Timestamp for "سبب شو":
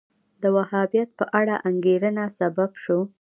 2.39-2.99